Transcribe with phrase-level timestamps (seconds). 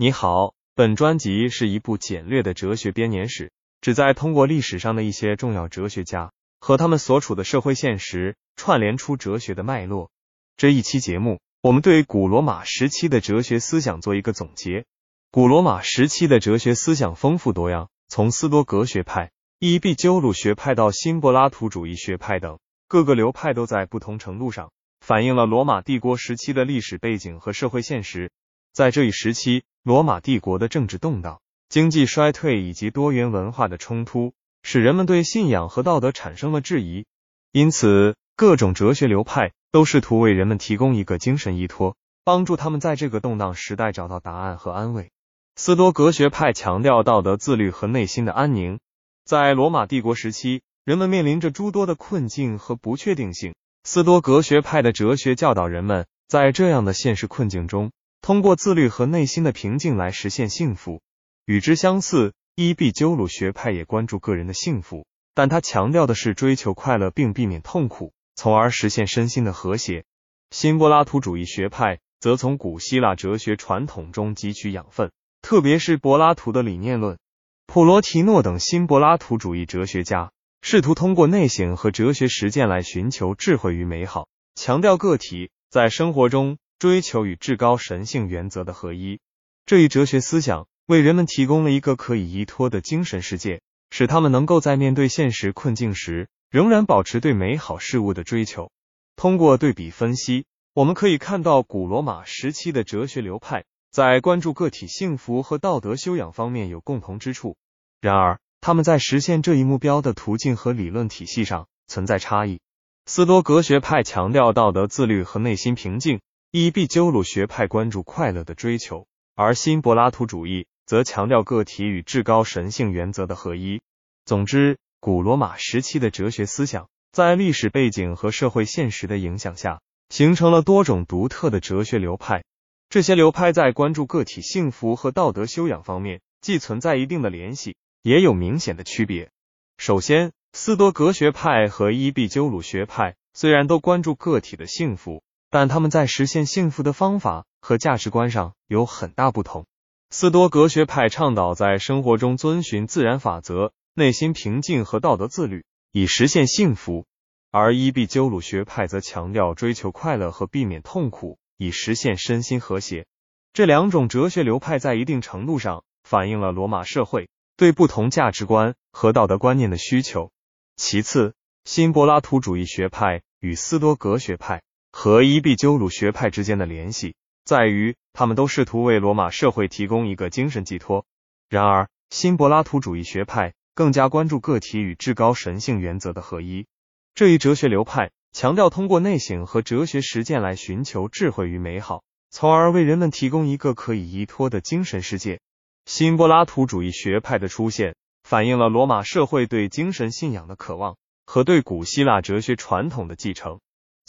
[0.00, 3.50] 你好，本专辑是一部简略的哲学编年史，
[3.80, 10.12] 旨在通过历史上的一些重要哲学家和他们所处的社会现实，串联出哲学的脉络。
[10.56, 14.84] 这一期节目，我们对古罗马时期的哲学思想做一个总结。
[15.32, 24.70] 古罗马时期的哲学思想丰富多样，从斯多格学派、伊壁鸠鲁学派到新柏拉图主义学派等，各个流派都在不同程度上
[25.00, 28.30] 反映了罗马帝国时期的历史背景和社会现实。
[28.72, 37.06] 在这一时期，罗马帝国的政治动荡、经济衰退以及多元文化的冲突，使人们对信仰和道德产生了质疑。
[37.52, 45.10] 因此，各种哲学流派都试图为人们提供一个精神依托，帮助他们在这个动荡时代找到答案和安慰。
[45.56, 48.80] 斯多格学派强调道德自律和内心的安宁。
[49.24, 53.54] 在罗马帝国时期，人们面临着诸多的困境和不确定性。
[53.84, 57.90] 斯多格学派的哲学教导人们，在这样的现实困境中。
[58.20, 61.00] 通过自律和内心的平静来实现幸福。
[61.46, 70.04] 与之相似，伊壁鸠鲁学派也关注个人的幸福，但他强调的是追求快乐并避免痛苦，从而实现身心的和谐。
[70.50, 77.18] 新柏拉图主义学派则从古希腊哲学传统中汲取养分，特别是柏拉图的理念论。
[77.66, 86.58] 普罗提诺等新柏拉图主义哲学家试图通过内省和哲学实践来寻求智慧与美好，强调个体在生活中。
[86.78, 89.18] 追求与至高神性原则的合一，
[89.66, 98.70] 这一哲学思想为人们提供了一个可以依托的精神世界，使他们能够在面对现实困境时，仍然保持对美好事物的追求。
[99.16, 107.56] 通过对比分析，我们可以看到古罗马时期的哲学流派在关注个体幸福和道德修养方面有共同之处，
[108.00, 112.60] 然而他们在实现这一目标的途径和理论体系上存在差异。
[113.06, 116.20] 斯多格学派强调道德自律和内心平静。
[116.50, 123.82] 伊壁鸠鲁学派关注快乐的追求，而新柏拉图主义则强调个体与至高神性原则的合一。
[124.24, 132.44] 总之，古罗马时期的哲学思想在历史背景和社会现实的影响下，形成了多种独特的哲学流派。
[132.88, 139.28] 这些流派在关注个体幸福和道德修养方面，既存在一定的联系，也有明显的区别。
[139.76, 145.22] 首先，斯多格学派和伊壁鸠鲁学派虽然都关注个体的幸福。
[145.50, 149.66] 但他们在实现幸福的方法和价值观上有很大不同。
[150.10, 157.04] 斯多格学派倡导在生活中遵循自然法则，内心平静和道德自律，以实现幸福；
[157.50, 163.06] 而伊壁鸠鲁学派则强调追求快乐和避免痛苦，以实现身心和谐。
[163.52, 170.30] 这两种哲学流派在一定程度上反映了罗马社会对不同价值观和道德观念的需求。
[170.76, 171.34] 其次，
[171.64, 174.62] 新柏拉图主义学派与斯多格学派。
[174.90, 181.06] 和伊壁鸠鲁学派之间的联系在于，他们都试图为罗马社会提供一个精神寄托。
[181.48, 186.66] 然而，新柏拉图主义学派更加关注个体与至高神性原则的合一。
[187.14, 195.40] 这一哲学流派强调通过内省和哲学实践来寻求智慧与美好，从而为人们提供一个可以依托的精神世界。
[195.86, 203.60] 新柏拉图主义学派的出现，反映了罗马社会对精神信仰的渴望和对古希腊哲学传统的继承。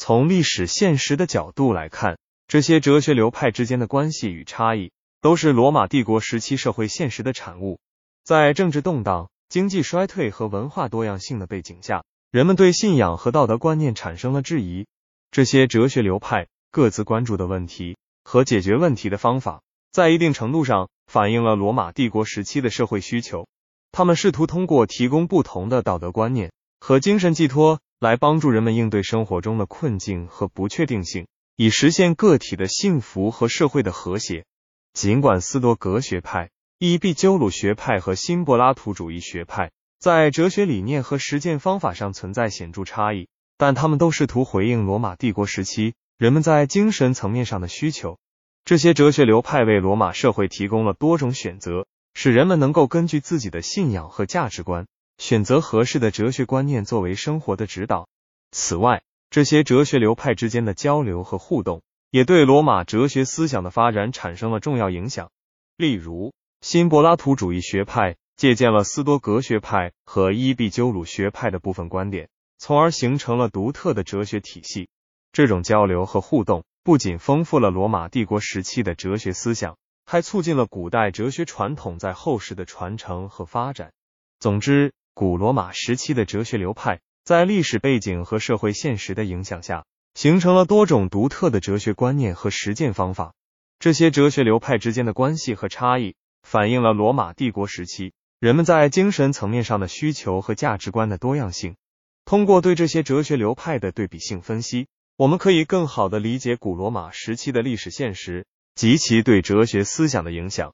[0.01, 2.17] 从历史现实的角度来看，
[2.47, 7.79] 这些哲学流派之间的关系与差异，都是罗马帝国时期社会现实的产物。
[8.23, 14.87] 在政治动荡、经济衰退和文化多样性的背景下，人们对信仰和道德观念产生了质疑。
[15.31, 19.61] 这些哲学流派各自关注的问题和解决问题的方法，
[19.91, 23.49] 在一定程度上反映了罗马帝国时期的社会需求。
[23.91, 27.81] 他们试图通过提供不同的道德观念和精神寄托。
[27.99, 31.27] 来帮助人们应对生活中的困境和不确定性，
[31.57, 34.45] 以实现个体的幸福和社会的和谐。
[34.93, 43.27] 尽管斯多格学派、伊壁鸠鲁学派和新柏拉图主义学派在哲学理念和实践方法上存在显著差异，
[43.57, 48.17] 但他们都试图回应罗马帝国时期人们在精神层面上的需求。
[48.63, 54.87] 这些哲学流派为罗马社会提供了多种选择，使人们能够根据自己的信仰和价值观。
[55.19, 58.07] 选择合适的哲学观念作为生活的指导。
[58.51, 65.29] 此外，这些哲学流派之间的交流和互动，也对罗马哲学思想的发展产生了重要影响。
[65.75, 74.87] 例如，新柏拉图主义学派借鉴了斯多格学派和伊壁鸠鲁学派的部分观点，从而形成了独特的哲学体系。
[75.33, 83.91] 这种交流和互动不仅丰富了罗马帝国时期的哲学思想，还促进了古代哲学传统在后世的传承和发展。
[84.39, 93.33] 总之，古罗马时期的哲学流派，在历史背景和社会现实的影响下，形成了多种独特的哲学观念和实践方法。
[93.79, 101.75] 这些哲学流派之间的关系和差异，反映了罗马帝国时期人们在精神层面上的需求和价值观的多样性。
[102.23, 104.87] 通过对这些哲学流派的对比性分析，
[105.17, 110.73] 我们可以更好的理解古罗马时期的历史现实及其对哲学思想的影响。